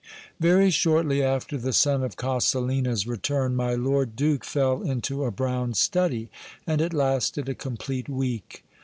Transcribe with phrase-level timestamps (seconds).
[0.39, 5.75] Very shortly after the son of Coselina's return, my lord duke fell into a brown
[5.75, 6.31] study,
[6.65, 8.63] and it lasted a complete week.